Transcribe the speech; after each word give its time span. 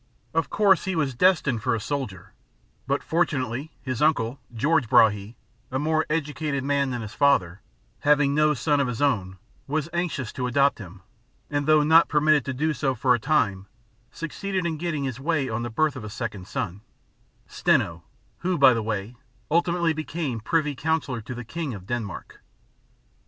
Of 0.33 0.49
course 0.49 0.85
he 0.85 0.95
was 0.95 1.13
destined 1.13 1.61
for 1.61 1.75
a 1.75 1.79
soldier; 1.79 2.33
but 2.87 3.03
fortunately 3.03 3.71
his 3.83 4.01
uncle, 4.01 4.39
George 4.51 4.89
Brahé, 4.89 5.35
a 5.69 5.77
more 5.77 6.07
educated 6.09 6.63
man 6.63 6.89
than 6.89 7.03
his 7.03 7.13
father, 7.13 7.61
having 7.99 8.33
no 8.33 8.55
son 8.55 8.79
of 8.79 8.87
his 8.87 8.99
own, 8.99 9.37
was 9.67 9.89
anxious 9.93 10.33
to 10.33 10.47
adopt 10.47 10.79
him, 10.79 11.03
and 11.51 11.67
though 11.67 11.83
not 11.83 12.07
permitted 12.07 12.45
to 12.45 12.51
do 12.55 12.73
so 12.73 12.95
for 12.95 13.13
a 13.13 13.19
time, 13.19 13.67
succeeded 14.11 14.65
in 14.65 14.77
getting 14.77 15.03
his 15.03 15.19
way 15.19 15.47
on 15.49 15.61
the 15.61 15.69
birth 15.69 15.95
of 15.95 16.03
a 16.03 16.09
second 16.09 16.47
son, 16.47 16.81
Steno 17.45 18.03
who, 18.39 18.57
by 18.57 18.73
the 18.73 18.81
way, 18.81 19.15
ultimately 19.51 19.93
became 19.93 20.39
Privy 20.39 20.73
Councillor 20.73 21.21
to 21.21 21.35
the 21.35 21.45
King 21.45 21.75
of 21.75 21.85
Denmark. 21.85 22.41